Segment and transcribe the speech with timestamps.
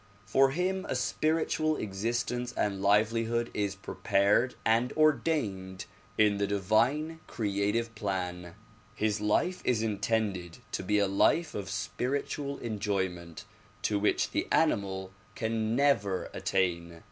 [0.25, 5.85] For him a spiritual existence and liveli hood is prepared and ordained
[6.17, 8.55] in the divine creative plan.
[8.95, 13.45] His life is intended to be a life of spiritual enjoyment
[13.83, 16.99] to which the animal can never attain.